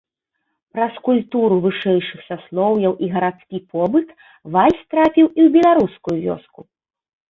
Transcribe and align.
Праз 0.77 0.95
культуру 1.09 1.55
вышэйшых 1.65 2.19
саслоўяў 2.31 2.93
і 3.05 3.11
гарадскі 3.13 3.57
побыт 3.77 4.07
вальс 4.53 4.79
трапіў 4.91 5.25
і 5.39 5.41
ў 5.49 5.59
беларускую 5.61 6.17
вёску. 6.29 6.71